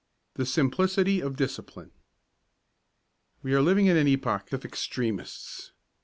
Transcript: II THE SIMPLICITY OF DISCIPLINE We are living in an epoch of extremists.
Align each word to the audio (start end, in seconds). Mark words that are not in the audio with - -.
II 0.01 0.31
THE 0.41 0.45
SIMPLICITY 0.47 1.19
OF 1.19 1.35
DISCIPLINE 1.35 1.91
We 3.43 3.53
are 3.53 3.61
living 3.61 3.85
in 3.85 3.97
an 3.97 4.07
epoch 4.07 4.51
of 4.51 4.65
extremists. 4.65 5.73